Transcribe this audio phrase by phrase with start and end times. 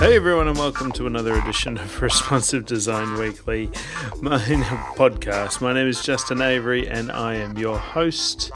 [0.00, 3.66] Hey everyone, and welcome to another edition of Responsive Design Weekly,
[4.22, 4.38] my
[4.96, 5.60] podcast.
[5.60, 8.50] My name is Justin Avery, and I am your host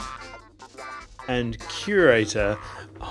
[1.27, 2.57] and curator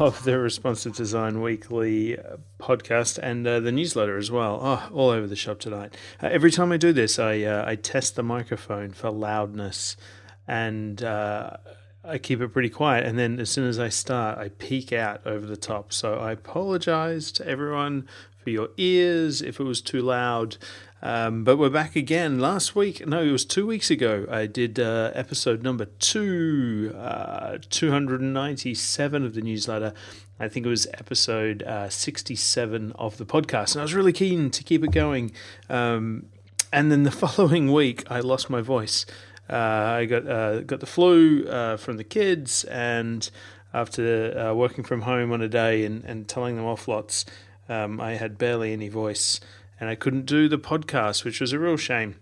[0.00, 4.58] of the Responsive Design Weekly uh, podcast and uh, the newsletter as well.
[4.60, 5.96] Oh, all over the shop tonight.
[6.20, 9.96] Uh, every time I do this, I uh, I test the microphone for loudness,
[10.48, 11.58] and uh,
[12.06, 13.06] I keep it pretty quiet.
[13.06, 15.92] And then as soon as I start, I peek out over the top.
[15.92, 18.06] So I apologize to everyone
[18.44, 20.58] for your ears if it was too loud.
[21.00, 22.38] Um, but we're back again.
[22.38, 27.58] Last week, no, it was two weeks ago, I did uh, episode number two, uh,
[27.70, 29.94] 297 of the newsletter.
[30.38, 33.72] I think it was episode uh, 67 of the podcast.
[33.72, 35.32] And I was really keen to keep it going.
[35.70, 36.26] Um,
[36.70, 39.06] and then the following week, I lost my voice.
[39.48, 43.30] Uh, I got uh, got the flu uh, from the kids, and
[43.74, 47.26] after working from home on a day and, and telling them off lots,
[47.68, 49.40] um, I had barely any voice
[49.80, 52.16] and I couldn't do the podcast, which was a real shame.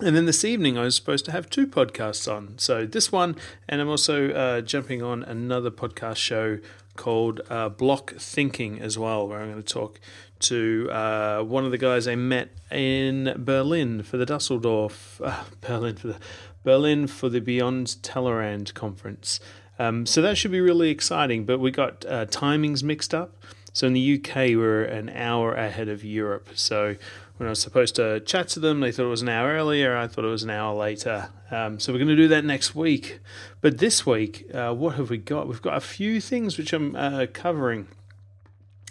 [0.00, 2.58] And then this evening, I was supposed to have two podcasts on.
[2.58, 3.36] So, this one,
[3.68, 6.58] and I'm also uh, jumping on another podcast show
[6.96, 10.00] called uh, Block Thinking as well, where I'm going to talk
[10.40, 15.96] to uh, one of the guys I met in Berlin for the Dusseldorf, uh, Berlin
[15.96, 16.18] for the
[16.64, 19.38] Berlin for the Beyond Tellerrand conference.
[19.78, 21.44] Um, so that should be really exciting.
[21.44, 23.36] But we got uh, timings mixed up.
[23.74, 26.50] So in the UK, we're an hour ahead of Europe.
[26.54, 26.94] So
[27.36, 29.96] when I was supposed to chat to them, they thought it was an hour earlier.
[29.96, 31.28] I thought it was an hour later.
[31.50, 33.18] Um, so we're going to do that next week.
[33.60, 35.48] But this week, uh, what have we got?
[35.48, 37.88] We've got a few things which I'm uh, covering.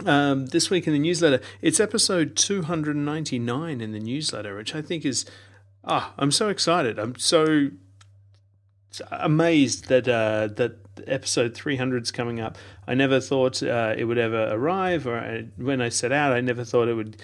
[0.05, 5.05] Um, this week in the newsletter, it's episode 299 in the newsletter, which I think
[5.05, 5.25] is,
[5.85, 6.99] ah, I'm so excited.
[6.99, 7.69] I'm so
[9.11, 12.57] amazed that uh, that episode 300 is coming up.
[12.87, 16.41] I never thought uh, it would ever arrive, or I, when I set out, I
[16.41, 17.17] never thought it would.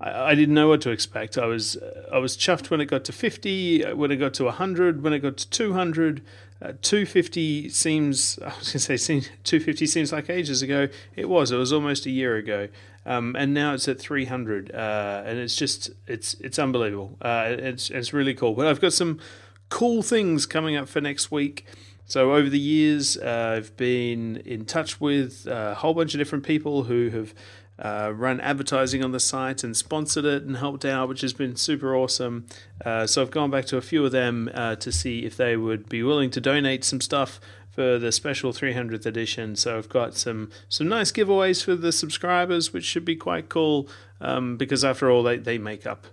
[0.00, 1.38] I, I, didn't know what to expect.
[1.38, 1.78] I was
[2.12, 5.20] I was chuffed when it got to 50, when it got to 100, when it
[5.20, 6.22] got to 200.
[6.62, 10.88] Uh, 250 seems I was going to say 250 seems like ages ago.
[11.14, 11.50] It was.
[11.50, 12.68] It was almost a year ago.
[13.04, 17.16] Um, and now it's at 300, uh, and it's just it's it's unbelievable.
[17.22, 18.54] Uh, it's it's really cool.
[18.54, 19.20] But I've got some
[19.68, 21.66] cool things coming up for next week.
[22.06, 26.44] So over the years, uh, I've been in touch with a whole bunch of different
[26.44, 27.34] people who have
[27.78, 31.56] uh, run advertising on the site and sponsored it and helped out, which has been
[31.56, 32.46] super awesome.
[32.84, 35.56] Uh, so I've gone back to a few of them uh, to see if they
[35.56, 37.40] would be willing to donate some stuff
[37.70, 39.54] for the special 300th edition.
[39.54, 43.88] So I've got some some nice giveaways for the subscribers, which should be quite cool
[44.20, 46.06] um, because after all, they, they make up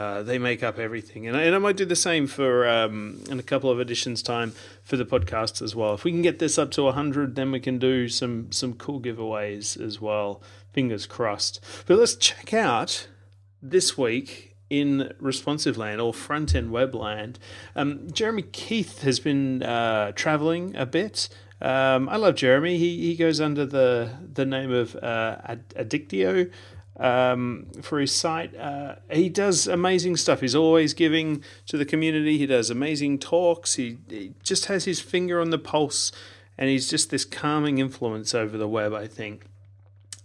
[0.00, 3.22] uh, they make up everything, and I, and I might do the same for um,
[3.28, 5.92] in a couple of editions' time for the podcast as well.
[5.92, 8.98] If we can get this up to hundred, then we can do some some cool
[8.98, 10.40] giveaways as well.
[10.72, 11.60] Fingers crossed.
[11.84, 13.08] But let's check out
[13.60, 17.38] this week in responsive land or front end web land.
[17.76, 21.28] Um, Jeremy Keith has been uh, traveling a bit.
[21.60, 22.78] Um, I love Jeremy.
[22.78, 26.50] He he goes under the the name of uh, Adactio
[27.00, 28.54] um, for his site.
[28.54, 30.42] Uh, he does amazing stuff.
[30.42, 32.38] He's always giving to the community.
[32.38, 33.74] He does amazing talks.
[33.74, 36.12] He, he, just has his finger on the pulse,
[36.58, 38.92] and he's just this calming influence over the web.
[38.92, 39.46] I think.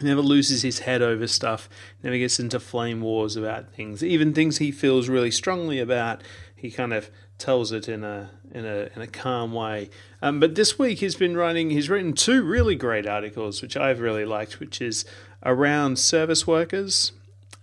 [0.02, 1.70] Never loses his head over stuff.
[2.04, 4.04] Never gets into flame wars about things.
[4.04, 6.22] Even things he feels really strongly about,
[6.54, 9.90] he kind of tells it in a in a in a calm way.
[10.22, 11.70] Um, but this week he's been writing.
[11.70, 15.06] He's written two really great articles, which I've really liked, which is
[15.46, 17.12] around service workers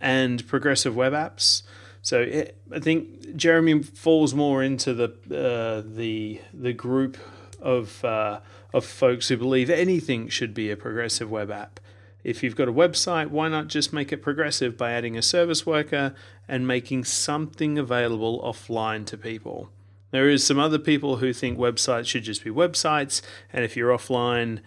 [0.00, 1.62] and progressive web apps.
[2.00, 7.18] So it, I think Jeremy falls more into the uh, the the group
[7.60, 8.40] of uh,
[8.72, 11.80] of folks who believe anything should be a progressive web app.
[12.24, 15.66] If you've got a website, why not just make it progressive by adding a service
[15.66, 16.14] worker
[16.46, 19.70] and making something available offline to people?
[20.12, 23.22] There is some other people who think websites should just be websites,
[23.52, 24.60] and if you're offline,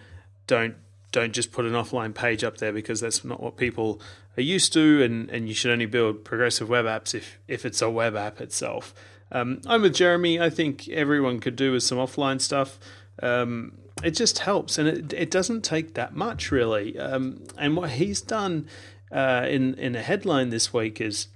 [0.46, 0.76] don't
[1.16, 3.98] don't just put an offline page up there because that's not what people
[4.36, 7.80] are used to, and, and you should only build progressive web apps if, if it's
[7.80, 8.92] a web app itself.
[9.32, 10.38] Um, I'm with Jeremy.
[10.38, 12.78] I think everyone could do with some offline stuff.
[13.22, 16.98] Um, it just helps, and it, it doesn't take that much really.
[16.98, 18.68] Um, and what he's done
[19.10, 21.28] uh, in in a headline this week is,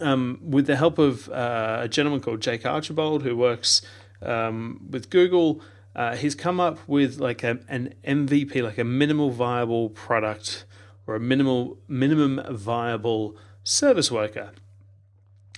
[0.00, 3.82] um, with the help of uh, a gentleman called Jake Archibald who works
[4.22, 5.60] um, with Google
[5.98, 10.64] uh, he's come up with like a, an MVP, like a minimal viable product
[11.08, 14.52] or a minimal minimum viable service worker.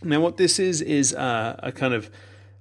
[0.02, 2.10] Now, what this is is uh, a kind of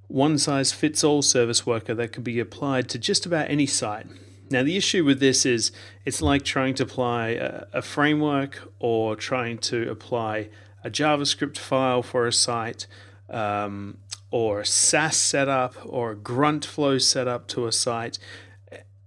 [0.10, 4.08] one size fits all service worker that could be applied to just about any site.
[4.52, 5.72] Now, the issue with this is
[6.04, 10.50] it's like trying to apply a, a framework or trying to apply
[10.84, 12.88] a JavaScript file for a site.
[13.30, 14.00] Um,
[14.32, 18.20] or a Sass setup or a grunt flow setup to a site.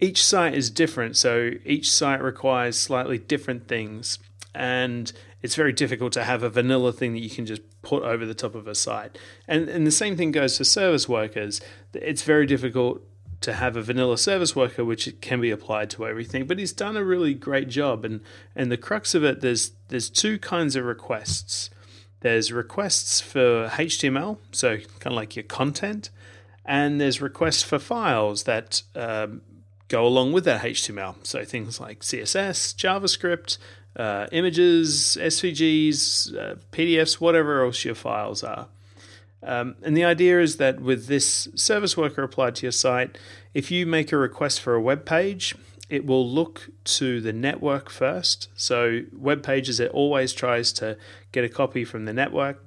[0.00, 4.18] Each site is different, so each site requires slightly different things,
[4.52, 8.26] and it's very difficult to have a vanilla thing that you can just put over
[8.26, 9.16] the top of a site.
[9.46, 11.60] And and the same thing goes for service workers.
[11.94, 13.02] It's very difficult
[13.42, 16.96] to have a vanilla service worker which can be applied to everything but he's done
[16.96, 18.20] a really great job and
[18.54, 21.68] and the crux of it there's there's two kinds of requests
[22.22, 26.10] there's requests for HTML, so kind of like your content,
[26.64, 29.42] and there's requests for files that um,
[29.88, 31.16] go along with that HTML.
[31.24, 33.58] So things like CSS, JavaScript,
[33.96, 38.68] uh, images, SVGs, uh, PDFs, whatever else your files are.
[39.42, 43.18] Um, and the idea is that with this service worker applied to your site,
[43.52, 45.56] if you make a request for a web page,
[45.92, 48.48] it will look to the network first.
[48.54, 50.96] So, web pages, it always tries to
[51.32, 52.64] get a copy from the network.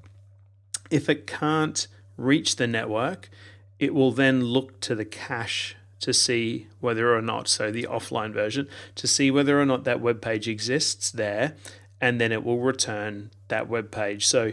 [0.91, 1.87] If it can't
[2.17, 3.31] reach the network,
[3.79, 8.31] it will then look to the cache to see whether or not, so the offline
[8.31, 11.55] version, to see whether or not that web page exists there,
[11.99, 14.27] and then it will return that web page.
[14.27, 14.51] So,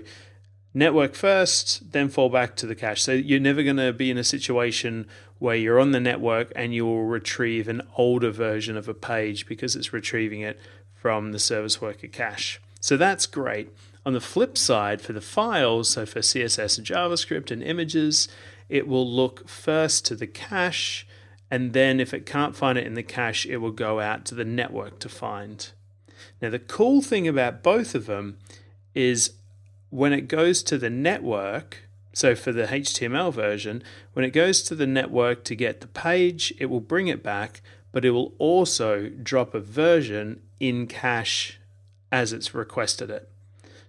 [0.73, 3.03] network first, then fall back to the cache.
[3.03, 5.07] So, you're never going to be in a situation
[5.43, 9.45] where you're on the network and you will retrieve an older version of a page
[9.45, 10.57] because it's retrieving it
[10.95, 12.61] from the service worker cache.
[12.81, 13.69] So that's great.
[14.07, 18.29] On the flip side, for the files, so for CSS and JavaScript and images,
[18.69, 21.09] it will look first to the cache,
[21.51, 24.37] and then if it can't find it in the cache, it will go out to
[24.37, 25.73] the network to find.
[26.41, 28.39] Now, the cool thing about both of them
[28.95, 29.33] is
[29.91, 33.83] when it goes to the network, so for the HTML version,
[34.13, 37.63] when it goes to the network to get the page, it will bring it back,
[37.91, 41.59] but it will also drop a version in cache
[42.11, 43.29] as it's requested it.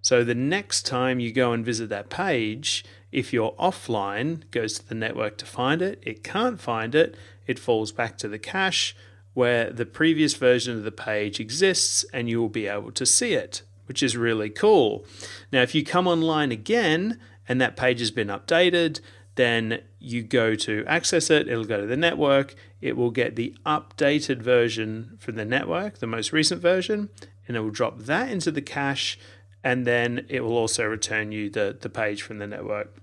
[0.01, 4.87] So the next time you go and visit that page, if you're offline, goes to
[4.87, 7.15] the network to find it, it can't find it,
[7.47, 8.95] it falls back to the cache
[9.33, 13.33] where the previous version of the page exists and you will be able to see
[13.33, 15.05] it, which is really cool.
[15.51, 18.99] Now, if you come online again and that page has been updated,
[19.35, 23.55] then you go to access it, it'll go to the network, it will get the
[23.65, 27.09] updated version from the network, the most recent version,
[27.47, 29.17] and it will drop that into the cache,
[29.63, 32.95] and then it will also return you the, the page from the network.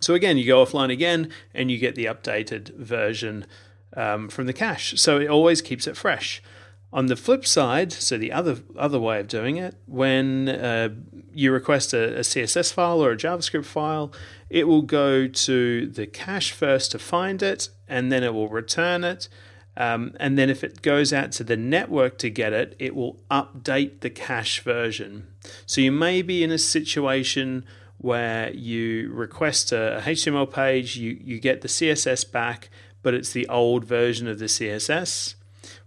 [0.00, 3.46] So again, you go offline again, and you get the updated version
[3.96, 4.94] um, from the cache.
[4.96, 6.42] So it always keeps it fresh.
[6.90, 10.88] On the flip side, so the other other way of doing it, when uh,
[11.34, 14.10] you request a, a, CSS file or a JavaScript file,
[14.48, 19.04] it will go to the cache first to find it, and then it will return
[19.04, 19.28] it.
[19.76, 23.20] Um, and then if it goes out to the network to get it, it will
[23.30, 25.26] update the cache version.
[25.66, 27.66] So you may be in a situation
[27.98, 32.70] where you request a, a HTML page, you, you get the CSS back,
[33.02, 35.34] but it's the old version of the CSS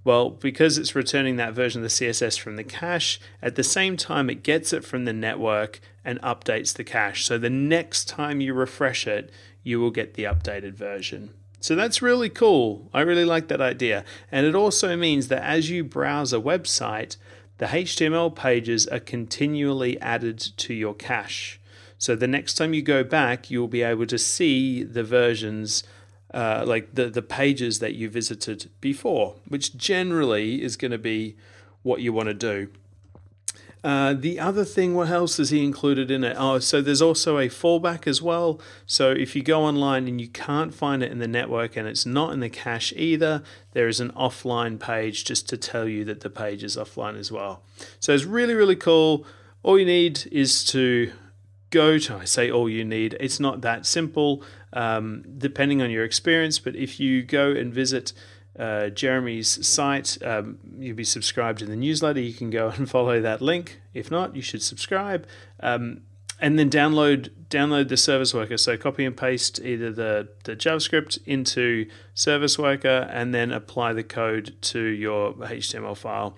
[0.03, 3.97] well, because it's returning that version of the CSS from the cache, at the same
[3.97, 7.25] time it gets it from the network and updates the cache.
[7.25, 9.31] So the next time you refresh it,
[9.63, 11.33] you will get the updated version.
[11.59, 12.89] So that's really cool.
[12.93, 14.03] I really like that idea.
[14.31, 17.17] And it also means that as you browse a website,
[17.59, 21.59] the HTML pages are continually added to your cache.
[21.99, 25.83] So the next time you go back, you'll be able to see the versions
[26.33, 31.35] uh, like the the pages that you visited before, which generally is going to be
[31.83, 32.69] what you want to do.
[33.83, 36.35] Uh, the other thing, what else has he included in it?
[36.37, 38.61] Oh, so there's also a fallback as well.
[38.85, 42.05] So if you go online and you can't find it in the network and it's
[42.05, 46.19] not in the cache either, there is an offline page just to tell you that
[46.19, 47.63] the page is offline as well.
[47.99, 49.25] So it's really, really cool.
[49.63, 51.11] All you need is to
[51.71, 56.03] go to, I say all you need, it's not that simple um, depending on your
[56.03, 58.13] experience, but if you go and visit
[58.59, 62.19] uh, Jeremy's site, um, you'll be subscribed to the newsletter.
[62.19, 63.81] You can go and follow that link.
[63.93, 65.25] If not, you should subscribe.
[65.59, 66.01] Um,
[66.39, 68.57] and then download download the service worker.
[68.57, 74.03] So copy and paste either the, the JavaScript into service worker and then apply the
[74.03, 76.35] code to your HTML file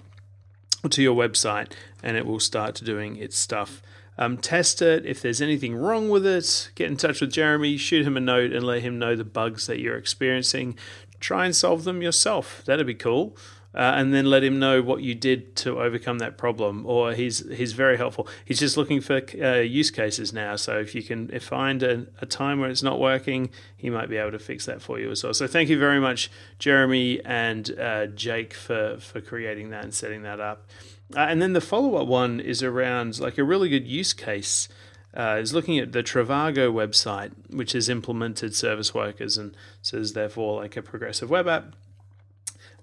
[0.83, 1.71] or to your website
[2.01, 3.81] and it will start doing its stuff.
[4.17, 5.05] Um, test it.
[5.05, 8.51] If there's anything wrong with it, get in touch with Jeremy, shoot him a note,
[8.53, 10.77] and let him know the bugs that you're experiencing.
[11.19, 12.63] Try and solve them yourself.
[12.65, 13.35] That'd be cool.
[13.75, 16.85] uh, and then let him know what you did to overcome that problem.
[16.85, 18.27] Or he's he's very helpful.
[18.45, 20.55] He's just looking for uh, use cases now.
[20.55, 24.17] So if you can find a, a, time where it's not working, he might be
[24.17, 25.33] able to fix that for you as well.
[25.33, 26.29] So thank you very much,
[26.59, 30.67] Jeremy and uh, Jake, for for creating that and setting that up.
[31.15, 34.67] Uh, and then the follow up one is around like a really good use case.
[35.15, 40.61] Uh, is looking at the Trivago website, which has implemented service workers and says therefore
[40.61, 41.75] like a progressive web app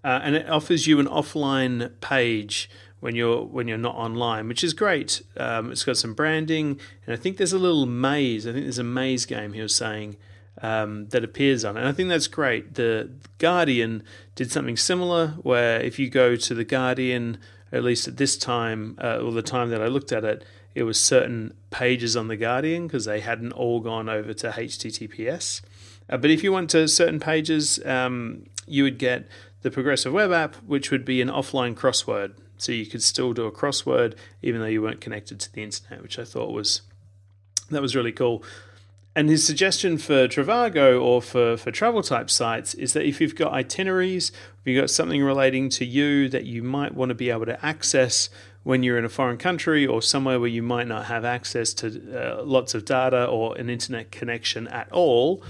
[0.03, 2.71] uh, and it offers you an offline page
[3.01, 5.23] when you're when you're not online, which is great.
[5.37, 8.47] Um, it's got some branding, and I think there's a little maze.
[8.47, 10.17] I think there's a maze game he was saying
[10.63, 11.81] um, that appears on, it.
[11.81, 12.75] and I think that's great.
[12.75, 14.03] The Guardian
[14.35, 17.39] did something similar, where if you go to the Guardian,
[17.73, 20.85] at least at this time uh, or the time that I looked at it, it
[20.85, 25.63] was certain pages on the Guardian because they hadn't all gone over to HTTPS.
[26.09, 29.27] Uh, but if you went to certain pages, um, you would get
[29.63, 32.33] the Progressive Web app, which would be an offline crossword.
[32.57, 36.03] So you could still do a crossword even though you weren't connected to the internet,
[36.03, 36.83] which I thought was
[37.71, 38.43] that was really cool.
[39.17, 43.35] And his suggestion for Trivago or for, for travel type sites is that if you've
[43.35, 47.31] got itineraries, if you've got something relating to you that you might want to be
[47.31, 48.31] able to access
[48.63, 51.89] when you're in a foreign country or somewhere where you might not have access to
[52.15, 55.43] uh, lots of data or an internet connection at all,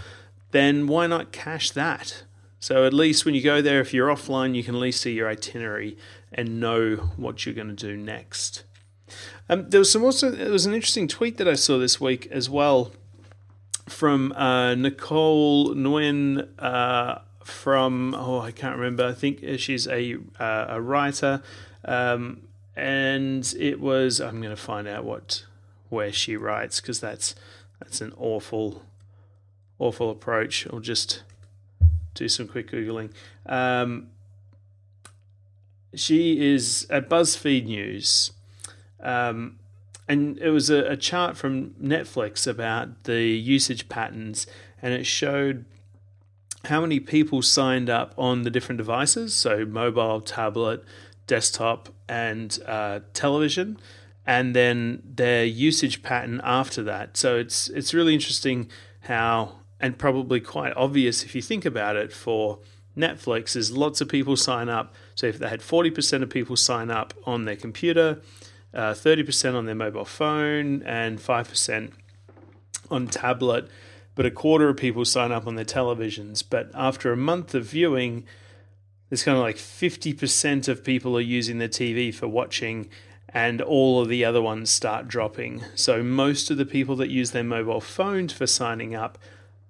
[0.52, 2.22] then why not cache that?
[2.60, 5.12] So at least when you go there, if you're offline, you can at least see
[5.12, 5.98] your itinerary
[6.32, 8.64] and know what you're going to do next.
[9.48, 12.28] Um, there was some also there was an interesting tweet that I saw this week
[12.30, 12.92] as well
[13.90, 20.66] from uh, Nicole Nguyen uh, from oh I can't remember I think she's a uh,
[20.68, 21.42] a writer
[21.84, 22.42] um,
[22.76, 25.44] and it was I'm going to find out what
[25.88, 27.34] where she writes because that's
[27.80, 28.82] that's an awful
[29.78, 30.66] awful approach.
[30.72, 31.24] I'll just
[32.14, 33.10] do some quick googling.
[33.46, 34.08] Um,
[35.94, 38.30] she is at BuzzFeed News,
[39.00, 39.58] um,
[40.10, 44.44] and it was a, a chart from Netflix about the usage patterns,
[44.82, 45.64] and it showed
[46.64, 50.84] how many people signed up on the different devices, so mobile, tablet,
[51.28, 53.78] desktop, and uh, television,
[54.26, 57.16] and then their usage pattern after that.
[57.16, 58.68] So it's it's really interesting
[59.02, 62.58] how and probably quite obvious if you think about it for
[62.96, 64.92] Netflix is lots of people sign up.
[65.14, 68.20] So if they had 40% of people sign up on their computer,
[68.72, 71.92] uh, 30% on their mobile phone, and 5%
[72.90, 73.68] on tablet,
[74.14, 76.42] but a quarter of people sign up on their televisions.
[76.48, 78.24] But after a month of viewing,
[79.08, 82.88] there's kind of like 50% of people are using their TV for watching,
[83.28, 85.62] and all of the other ones start dropping.
[85.74, 89.18] So most of the people that use their mobile phones for signing up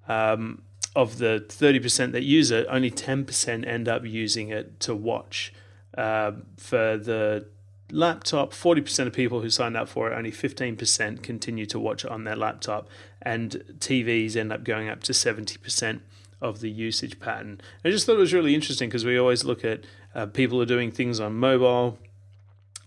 [0.09, 0.63] um,
[0.97, 5.53] of the 30% that use it, only 10% end up using it to watch.
[5.97, 7.47] Uh, for the
[7.93, 12.11] laptop, 40% of people who signed up for it, only 15% continue to watch it
[12.11, 12.89] on their laptop,
[13.23, 16.01] and TVs end up going up to 70%
[16.41, 17.61] of the usage pattern.
[17.85, 20.67] I just thought it was really interesting because we always look at uh, people are
[20.67, 21.99] doing things on mobile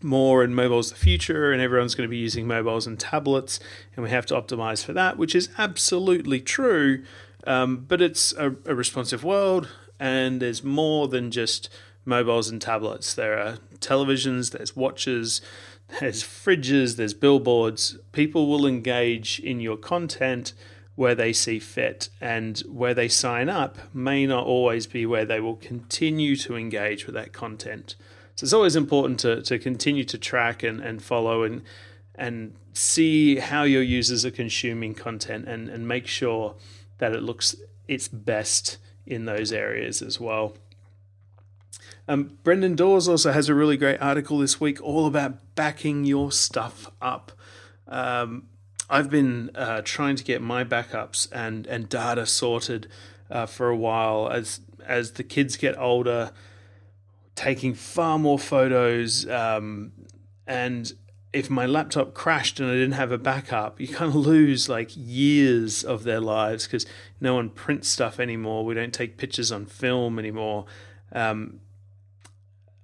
[0.04, 3.60] more, and mobile's the future, and everyone's going to be using mobiles and tablets,
[3.96, 7.04] and we have to optimize for that, which is absolutely true.
[7.46, 9.70] Um, but it's a, a, responsive world,
[10.00, 11.70] and there's more than just
[12.06, 13.14] mobiles and tablets.
[13.14, 15.42] There are televisions, there's watches,
[16.00, 17.98] there's fridges, there's billboards.
[18.12, 20.54] People will engage in your content
[20.96, 25.40] where they see fit, and where they sign up may not always be where they
[25.40, 27.96] will continue to engage with that content.
[28.36, 31.64] So it's always important to, to continue to track and, and follow and
[32.16, 36.56] and see how your users are consuming content and, and make sure
[37.00, 37.56] that it looks
[37.88, 40.54] its best in those areas as well.
[42.08, 46.32] Um, Brendan Dawes also has a really great article this week all about backing your
[46.32, 47.32] stuff up.
[47.88, 48.48] Um,
[48.90, 52.88] I've been uh, trying to get my backups and, and data sorted
[53.30, 56.32] uh, for a while as as the kids get older
[57.36, 59.28] taking far more photos.
[59.28, 59.94] Um,
[60.46, 60.92] and
[61.32, 64.92] if my laptop crashed and I didn't have a backup, you kind of lose like
[64.94, 66.86] years of their lives because
[67.20, 68.66] no one prints stuff anymore.
[68.66, 70.66] We don't take pictures on film anymore.
[71.12, 71.60] Um,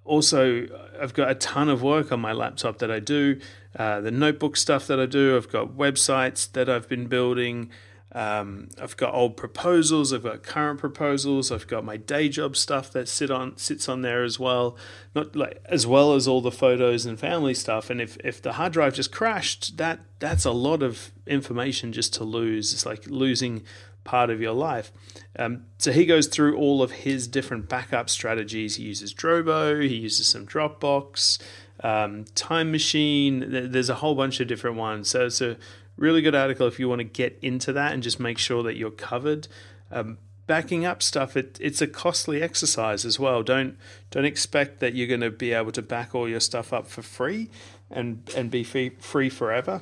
[0.09, 0.67] also,
[0.99, 3.39] I've got a ton of work on my laptop that I do.
[3.77, 5.37] Uh, the notebook stuff that I do.
[5.37, 7.69] I've got websites that I've been building.
[8.11, 10.11] Um, I've got old proposals.
[10.11, 11.51] I've got current proposals.
[11.51, 14.75] I've got my day job stuff that sit on sits on there as well.
[15.13, 17.91] Not like as well as all the photos and family stuff.
[17.91, 22.15] And if if the hard drive just crashed, that that's a lot of information just
[22.15, 22.73] to lose.
[22.73, 23.61] It's like losing
[24.09, 24.91] part of your life.
[25.37, 28.77] Um, so he goes through all of his different backup strategies.
[28.77, 31.37] He uses Drobo, he uses some Dropbox,
[31.83, 33.69] um, Time Machine.
[33.71, 35.09] There's a whole bunch of different ones.
[35.09, 35.57] So it's a
[35.95, 38.77] really good article if you want to get into that and just make sure that
[38.77, 39.47] you're covered.
[39.91, 43.43] Um, backing up stuff, it, it's a costly exercise as well.
[43.43, 43.77] Don't
[44.09, 47.03] don't expect that you're going to be able to back all your stuff up for
[47.03, 47.51] free
[47.91, 49.81] and and be free, free forever.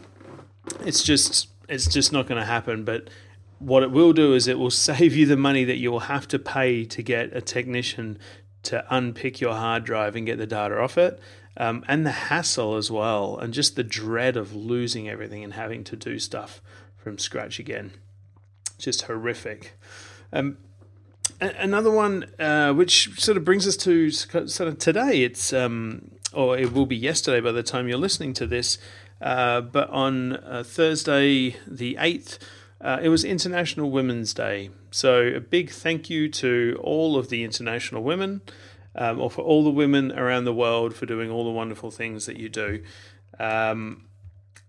[0.82, 2.84] It's just it's just not going to happen.
[2.84, 3.10] But
[3.60, 6.28] what it will do is it will save you the money that you will have
[6.30, 8.20] to pay to get a technician
[8.64, 11.20] to unpick your hard drive and get the data off it.
[11.60, 15.84] Um, and the hassle as well, and just the dread of losing everything and having
[15.86, 16.62] to do stuff
[16.98, 17.94] from scratch again.
[18.78, 19.74] Just horrific.
[20.32, 20.58] Um,
[21.42, 25.24] another one, uh, which sort of brings us to sort of today.
[25.24, 28.78] It's um, or it will be yesterday by the time you're listening to this.
[29.20, 32.38] Uh, but on uh, Thursday, the eighth,
[32.80, 34.70] uh, it was International Women's Day.
[34.92, 38.42] So a big thank you to all of the international women,
[38.96, 42.26] um, or for all the women around the world for doing all the wonderful things
[42.26, 42.84] that you do.
[43.40, 44.06] Um,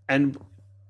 [0.08, 0.38] and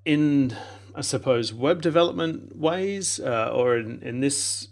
[0.04, 0.56] in,
[0.94, 4.68] I suppose, web development ways, uh, or in, in this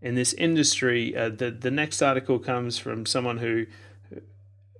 [0.00, 3.66] in this industry, uh, the the next article comes from someone who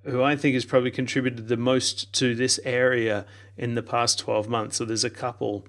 [0.04, 3.24] who I think has probably contributed the most to this area
[3.56, 4.76] in the past 12 months.
[4.76, 5.64] So there's a couple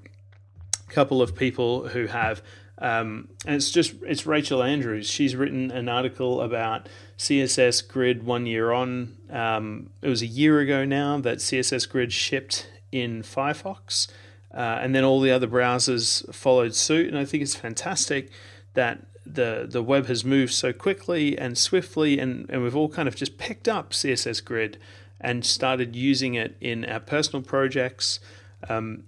[0.93, 2.41] couple of people who have
[2.79, 5.07] um, and it's just it's Rachel Andrews.
[5.07, 9.15] She's written an article about CSS Grid one year on.
[9.29, 14.07] Um, it was a year ago now that CSS Grid shipped in Firefox,
[14.53, 17.07] uh, and then all the other browsers followed suit.
[17.07, 18.29] And I think it's fantastic
[18.73, 23.07] that the the web has moved so quickly and swiftly, and, and we've all kind
[23.07, 24.79] of just picked up CSS Grid
[25.21, 28.19] and started using it in our personal projects.
[28.67, 29.03] Um,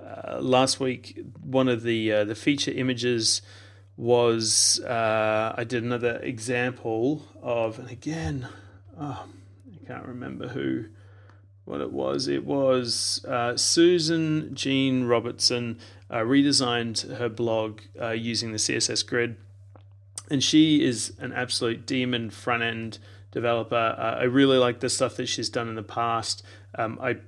[0.00, 3.42] uh, last week, one of the uh, the feature images
[3.96, 8.48] was uh, I did another example of, and again,
[8.98, 10.86] oh, I can't remember who
[11.64, 12.28] what it was.
[12.28, 15.78] It was uh, Susan Jean Robertson
[16.10, 17.80] uh, redesigned her blog
[18.14, 19.36] using the CSS Grid
[20.30, 22.98] and she is an absolute demon front end
[23.30, 23.94] developer.
[23.98, 26.42] I really like the stuff that she's done in the past.
[26.74, 27.18] Um, I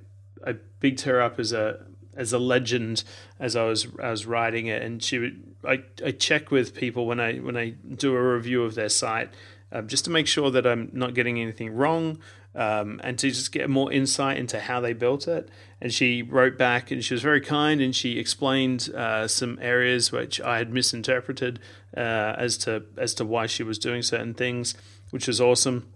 [0.45, 3.03] I bigged her up as a as a legend
[3.39, 7.05] as I was I was writing it, and she would I, I check with people
[7.05, 9.29] when I when I do a review of their site
[9.71, 12.19] um, just to make sure that I'm not getting anything wrong
[12.53, 15.49] um, and to just get more insight into how they built it.
[15.79, 20.11] And she wrote back and she was very kind and she explained uh, some areas
[20.11, 21.59] which I had misinterpreted
[21.95, 24.75] uh, as to as to why she was doing certain things,
[25.11, 25.87] which was awesome.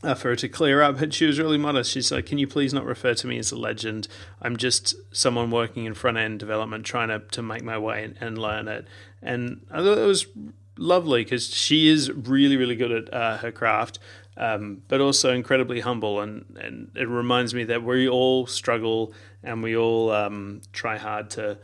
[0.00, 1.90] Uh, for her to clear up, but she was really modest.
[1.90, 4.06] She's like, "Can you please not refer to me as a legend?
[4.40, 8.16] I'm just someone working in front end development, trying to to make my way and,
[8.20, 8.86] and learn it."
[9.20, 10.26] And I thought it was
[10.78, 13.98] lovely because she is really, really good at uh, her craft,
[14.36, 16.20] um, but also incredibly humble.
[16.20, 21.30] And, and it reminds me that we all struggle and we all um, try hard
[21.30, 21.58] to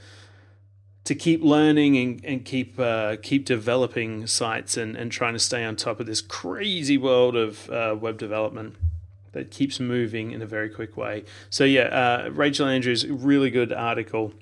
[1.05, 5.63] to keep learning and, and keep uh, keep developing sites and, and trying to stay
[5.63, 8.77] on top of this crazy world of uh, web development
[9.33, 11.25] that keeps moving in a very quick way.
[11.51, 14.33] So yeah, uh, Rachel Andrews, really good article.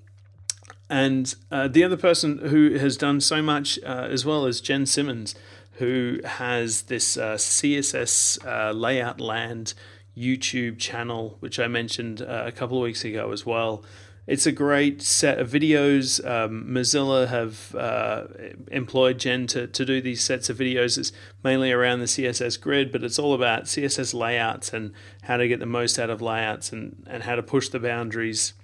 [0.88, 4.84] And uh, the other person who has done so much uh, as well is Jen
[4.84, 5.34] Simmons,
[5.74, 9.72] who has this uh, CSS Layout Land
[10.14, 13.82] YouTube channel, which I mentioned a couple of weeks ago as well.
[14.26, 16.24] It's a great set of videos.
[16.24, 18.26] Um, Mozilla have uh,
[18.70, 20.96] employed Jen to, to do these sets of videos.
[20.96, 25.48] It's mainly around the CSS grid, but it's all about CSS layouts and how to
[25.48, 28.54] get the most out of layouts and, and how to push the boundaries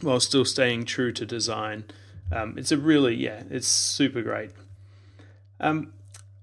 [0.00, 1.84] while still staying true to design.
[2.32, 4.50] Um, it's a really yeah, it's super great.
[5.60, 5.92] Um,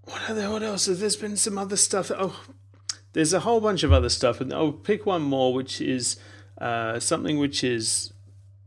[0.03, 0.85] what other what else?
[0.85, 2.11] There's been some other stuff.
[2.15, 2.41] Oh,
[3.13, 6.17] there's a whole bunch of other stuff, and I'll pick one more, which is
[6.57, 8.13] uh, something which has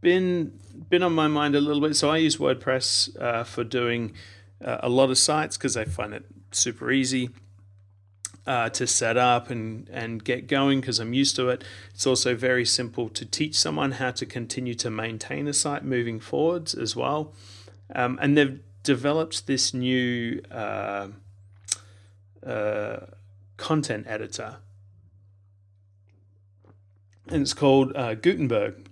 [0.04, 0.52] been
[0.90, 1.96] been on my mind a little bit.
[1.96, 4.12] So I use WordPress uh, for doing
[4.64, 7.30] uh, a lot of sites because I find it super easy
[8.46, 11.64] uh, to set up and, and get going because I'm used to it.
[11.94, 16.20] It's also very simple to teach someone how to continue to maintain a site moving
[16.20, 17.32] forwards as well.
[17.94, 21.08] Um, and they've developed this new uh,
[22.46, 22.96] uh,
[23.56, 24.56] content editor.
[27.28, 28.90] And it's called uh, Gutenberg.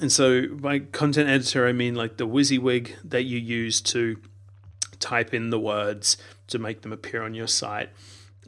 [0.00, 4.18] And so by content editor, I mean like the WYSIWYG that you use to
[5.00, 6.16] type in the words
[6.48, 7.90] to make them appear on your site.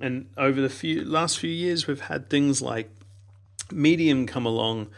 [0.01, 2.91] And over the few last few years, we've had things like
[3.73, 4.89] Medium come along,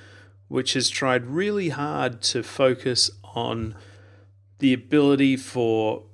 [0.49, 3.75] which has tried really hard to focus on
[4.59, 6.05] the ability for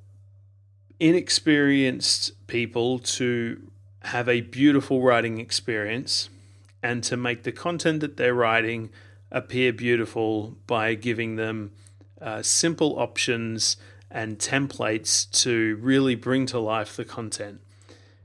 [1.01, 3.71] inexperienced people to
[4.05, 6.31] have a beautiful writing experience
[6.83, 8.91] and to make the content that they're writing
[9.31, 11.73] appear beautiful by giving them
[12.21, 13.77] uh, simple options
[14.11, 17.61] and templates to really bring to life the content.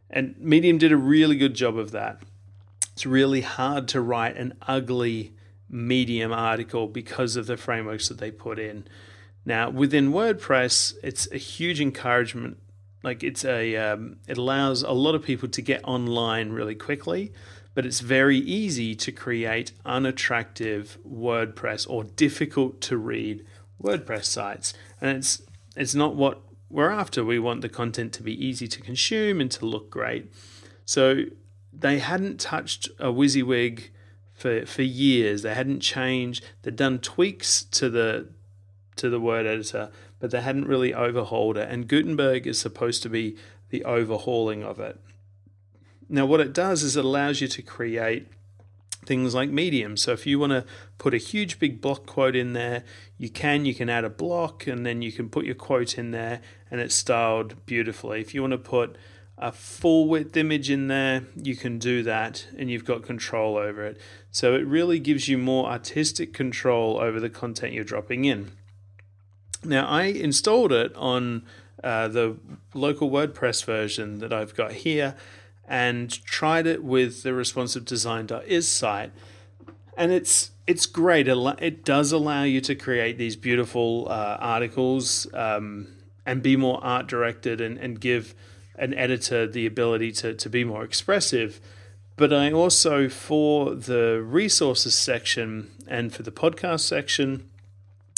[0.09, 2.21] And Medium did a really good job of that.
[2.93, 5.33] It's really hard to write an ugly
[5.69, 8.85] Medium article because of the frameworks that they put in.
[9.43, 12.57] Now, within WordPress, it's a huge encouragement.
[13.01, 17.33] Like it's a, um, it allows a lot of people to get online really quickly,
[17.73, 23.45] but it's very easy to create unattractive WordPress or difficult to read
[23.81, 25.41] WordPress sites, and it's
[25.75, 27.23] it's not what we're after.
[27.23, 30.31] We want the content to be easy to consume and to look great.
[30.85, 31.25] So
[31.71, 33.89] they hadn't touched a WYSIWYG
[34.33, 35.41] for for years.
[35.41, 36.43] They hadn't changed.
[36.61, 38.27] They'd done tweaks to the
[38.95, 41.69] to the word editor, but they hadn't really overhauled it.
[41.69, 43.35] And Gutenberg is supposed to be
[43.69, 44.99] the overhauling of it.
[46.09, 48.27] Now, what it does is it allows you to create
[49.05, 49.97] things like Medium.
[49.97, 50.65] So if you want to
[50.97, 52.83] put a huge big block quote in there,
[53.17, 53.65] you can.
[53.65, 56.79] You can add a block and then you can put your quote in there and
[56.81, 58.21] it's styled beautifully.
[58.21, 58.95] If you want to put
[59.37, 63.85] a full width image in there, you can do that and you've got control over
[63.85, 63.99] it.
[64.31, 68.51] So it really gives you more artistic control over the content you're dropping in.
[69.65, 71.43] Now, I installed it on
[71.83, 72.37] uh, the
[72.73, 75.15] local WordPress version that I've got here
[75.67, 79.11] and tried it with the responsive design.is site.
[79.97, 81.27] And it's it's great.
[81.27, 85.87] It does allow you to create these beautiful uh, articles um,
[86.25, 88.33] and be more art directed and, and give
[88.75, 91.59] an editor the ability to, to be more expressive.
[92.15, 97.49] But I also, for the resources section and for the podcast section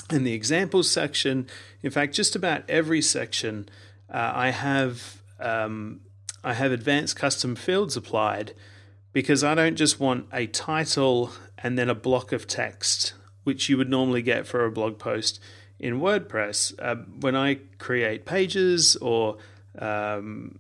[0.10, 1.48] and the examples section,
[1.82, 3.68] in fact, just about every section,
[4.10, 6.02] uh, I have um,
[6.46, 8.54] I have advanced custom fields applied
[9.12, 13.78] because I don't just want a title and then a block of text, which you
[13.78, 15.40] would normally get for a blog post
[15.80, 16.76] in WordPress.
[16.78, 19.38] Uh, when I create pages or
[19.80, 20.60] um,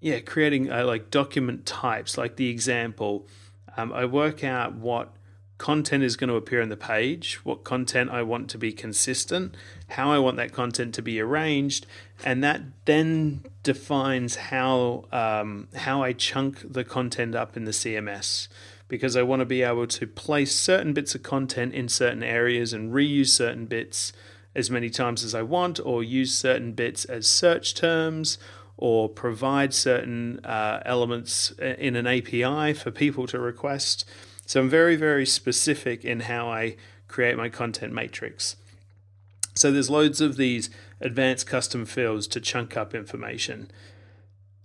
[0.00, 3.28] yeah, creating uh, like document types, like the example,
[3.76, 5.14] um, I work out what
[5.62, 9.56] content is going to appear on the page, what content I want to be consistent,
[9.90, 11.86] how I want that content to be arranged,
[12.24, 18.48] and that then defines how um, how I chunk the content up in the CMS.
[18.88, 22.72] Because I want to be able to place certain bits of content in certain areas
[22.72, 24.12] and reuse certain bits
[24.56, 28.36] as many times as I want, or use certain bits as search terms,
[28.76, 34.04] or provide certain uh, elements in an API for people to request.
[34.46, 36.76] So I'm very, very specific in how I
[37.08, 38.56] create my content matrix.
[39.54, 43.70] So there's loads of these advanced custom fields to chunk up information.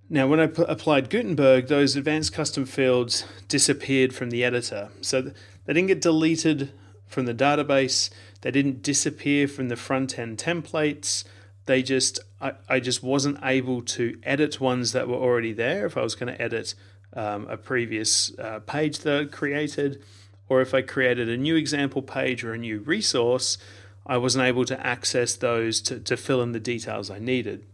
[0.10, 4.90] Now, when I p- applied Gutenberg, those advanced custom fields disappeared from the editor.
[5.02, 6.72] So they didn't get deleted
[7.06, 8.10] from the database,
[8.42, 11.24] they didn't disappear from the front end templates.
[11.66, 15.98] They just, I, I just wasn't able to edit ones that were already there if
[15.98, 16.76] I was going to edit
[17.14, 20.04] um, a previous uh, page that I created,
[20.50, 23.58] or if I created a new example page or a new resource,
[24.06, 27.66] I wasn't able to access those to, to fill in the details I needed.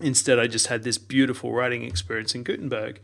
[0.00, 3.00] Instead, I just had this beautiful writing experience in Gutenberg.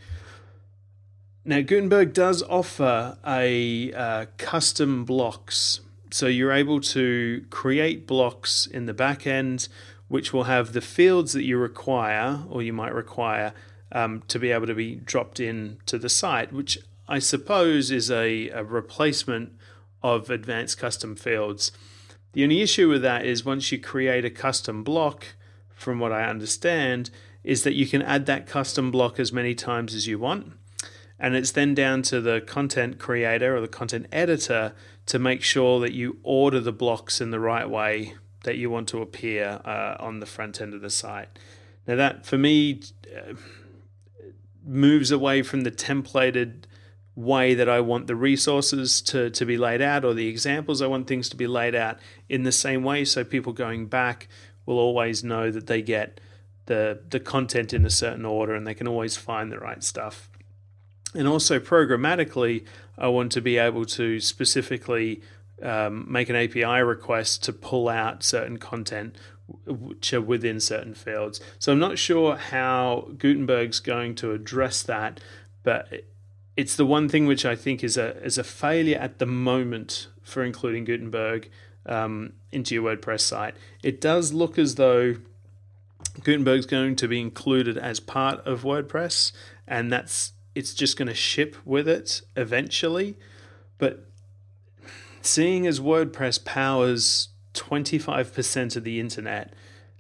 [1.44, 5.80] Now, Gutenberg does offer a uh, custom blocks.
[6.10, 9.68] So you're able to create blocks in the back end,
[10.08, 13.52] which will have the fields that you require or you might require
[13.92, 18.10] um, to be able to be dropped in to the site, which I suppose is
[18.10, 19.52] a, a replacement
[20.02, 21.72] of advanced custom fields.
[22.32, 25.26] The only issue with that is once you create a custom block,
[25.74, 27.10] from what I understand,
[27.42, 30.52] is that you can add that custom block as many times as you want.
[31.18, 34.74] And it's then down to the content creator or the content editor
[35.06, 38.88] to make sure that you order the blocks in the right way that you want
[38.88, 41.28] to appear uh, on the front end of the site.
[41.86, 42.82] Now, that for me,
[43.16, 43.34] uh,
[44.68, 46.64] moves away from the templated
[47.14, 50.86] way that I want the resources to, to be laid out or the examples I
[50.86, 54.28] want things to be laid out in the same way so people going back
[54.66, 56.20] will always know that they get
[56.66, 60.28] the the content in a certain order and they can always find the right stuff.
[61.14, 65.22] And also programmatically, I want to be able to specifically
[65.62, 69.16] um, make an API request to pull out certain content
[69.66, 71.40] which are within certain fields.
[71.58, 75.20] So I'm not sure how Gutenberg's going to address that,
[75.62, 76.04] but
[76.56, 80.08] it's the one thing which I think is a is a failure at the moment
[80.22, 81.50] for including Gutenberg
[81.86, 83.54] um, into your WordPress site.
[83.82, 85.16] It does look as though
[86.22, 89.32] Gutenberg's going to be included as part of WordPress,
[89.66, 93.16] and that's it's just going to ship with it eventually.
[93.78, 94.08] But
[95.22, 99.54] seeing as WordPress powers 25% of the internet,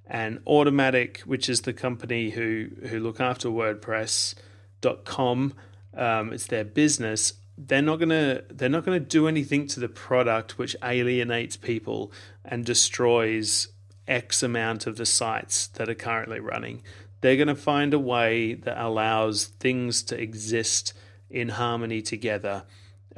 [0.06, 5.54] and Automattic, which is the company who who look after WordPress.com,
[5.94, 7.34] um, it's their business.
[7.58, 12.12] They're not gonna they're not gonna do anything to the product which alienates people
[12.44, 13.68] and destroys
[14.08, 16.82] X amount of the sites that are currently running.
[17.20, 20.94] They're going to find a way that allows things to exist
[21.28, 22.64] in harmony together.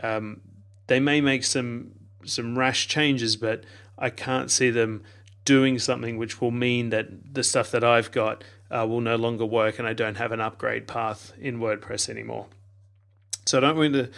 [0.03, 0.41] Um,
[0.89, 1.93] they may make some
[2.25, 3.65] some rash changes, but
[4.01, 5.03] I can't see them
[5.45, 9.45] doing something which will mean that the stuff that I've got uh, will no longer
[9.45, 12.47] work and I don't have an upgrade path in WordPress anymore.
[13.47, 14.11] So I don't want to,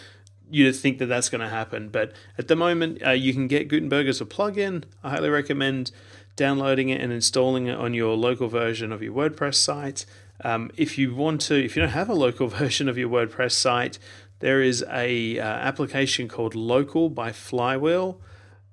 [0.50, 3.46] you to think that that's going to happen, but at the moment uh, you can
[3.46, 4.84] get Gutenberg as a plugin.
[5.02, 5.90] I highly recommend
[6.36, 10.04] downloading it and installing it on your local version of your WordPress site.
[10.44, 13.52] Um, if you want to, if you don't have a local version of your WordPress
[13.52, 13.98] site,
[14.40, 18.20] there is a uh, application called Local by Flywheel.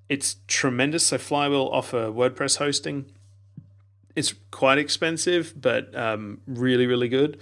[0.09, 1.07] It's tremendous.
[1.07, 3.05] So Flywheel offer WordPress hosting.
[4.15, 7.39] It's quite expensive, but um, really, really good.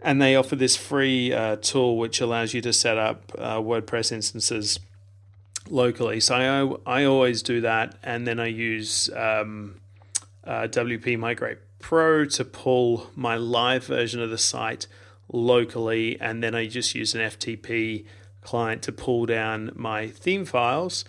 [0.00, 4.12] And they offer this free uh, tool which allows you to set up uh, WordPress
[4.12, 4.80] instances
[5.70, 6.20] locally.
[6.20, 9.80] So I, I always do that, and then I use um,
[10.44, 14.86] uh, WP Migrate Pro to pull my live version of the site
[15.32, 18.04] locally, and then I just use an FTP
[18.42, 21.04] client to pull down my theme files.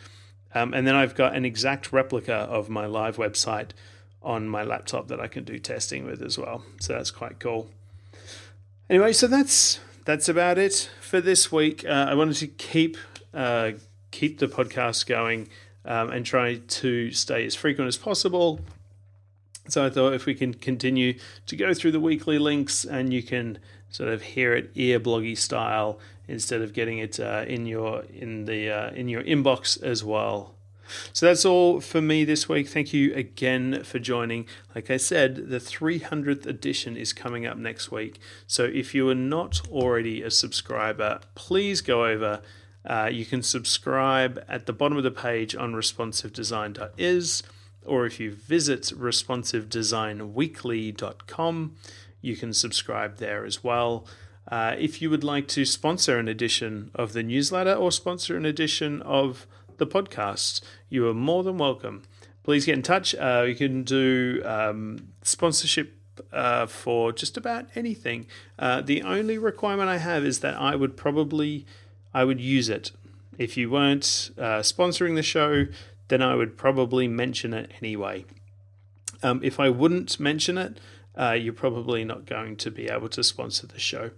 [0.56, 3.72] Um, and then I've got an exact replica of my live website
[4.24, 6.64] on my laptop that I can do testing with as well.
[6.80, 7.70] So that's quite cool.
[8.90, 11.84] Anyway, so that's that's about it for this week.
[11.86, 12.98] Uh, I wanted to keep
[13.34, 13.74] uh,
[14.12, 15.50] keep the podcast going
[15.84, 18.62] um, and try to stay as frequent as possible.
[19.68, 23.24] So I thought if we can continue to go through the weekly links and you
[23.24, 23.58] can
[23.90, 28.46] sort of hear it ear bloggy style instead of getting it uh, in your in
[28.46, 30.54] the uh, in your inbox as well.
[31.14, 32.68] So that's all for me this week.
[32.68, 34.46] Thank you again for joining.
[34.76, 38.20] Like I said, the 300th edition is coming up next week.
[38.46, 42.44] So if you are not already a subscriber, please go over
[42.86, 47.44] uh, you can subscribe at the bottom of the page on responsivedesign.is,
[47.84, 51.76] or if you visit responsivedesignweekly.com,
[52.22, 54.06] you can subscribe there as well.
[54.48, 58.46] Uh, if you would like to sponsor an edition of the newsletter or sponsor an
[58.46, 62.04] edition of the podcast, you are more than welcome.
[62.44, 63.16] Please get in touch.
[63.16, 65.94] Uh, you can do um, sponsorship
[66.32, 68.28] uh, for just about anything.
[68.60, 71.66] Uh, the only requirement I have is that I would probably
[72.14, 72.92] I would use it.
[73.38, 75.66] If you weren't uh, sponsoring the show,
[76.08, 78.26] then I would probably mention it anyway.
[79.24, 80.80] Um, if I wouldn't mention it,
[81.18, 84.12] uh, you're probably not going to be able to sponsor the show.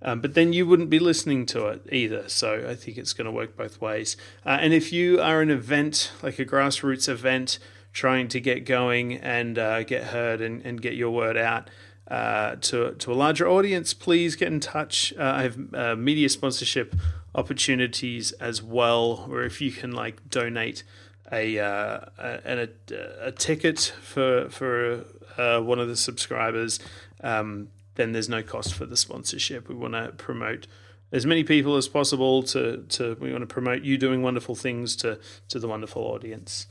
[0.00, 2.28] Um, but then you wouldn't be listening to it either.
[2.28, 4.16] So I think it's going to work both ways.
[4.46, 7.58] Uh, and if you are an event, like a grassroots event,
[7.92, 11.68] trying to get going and uh, get heard and, and get your word out,
[12.08, 15.12] uh, to to a larger audience, please get in touch.
[15.18, 16.96] Uh, I have uh, media sponsorship
[17.34, 20.84] opportunities as well, where if you can like donate
[21.30, 25.04] a uh, a, a, a, ticket for for
[25.38, 26.80] uh, one of the subscribers,
[27.22, 29.68] um, then there's no cost for the sponsorship.
[29.68, 30.66] We want to promote
[31.10, 34.94] as many people as possible to to we want to promote you doing wonderful things
[34.96, 36.66] to to the wonderful audience.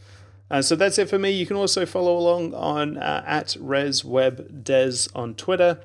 [0.49, 1.31] Uh, so that's it for me.
[1.31, 5.79] You can also follow along on uh, at ResWebDes on Twitter.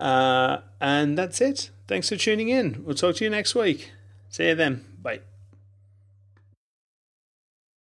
[0.00, 1.70] Uh, and that's it.
[1.86, 2.84] Thanks for tuning in.
[2.84, 3.92] We'll talk to you next week.
[4.30, 4.84] See you then.
[5.02, 5.20] Bye.